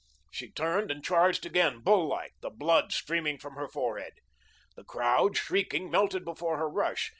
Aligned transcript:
She 0.31 0.49
turned 0.51 0.89
and 0.89 1.05
charged 1.05 1.45
again, 1.45 1.81
bull 1.81 2.07
like, 2.07 2.33
the 2.41 2.49
blood 2.49 2.91
streaming 2.91 3.37
from 3.37 3.53
her 3.53 3.67
forehead. 3.67 4.13
The 4.75 4.83
crowd, 4.83 5.37
shrieking, 5.37 5.91
melted 5.91 6.25
before 6.25 6.57
her 6.57 6.67
rush. 6.67 7.09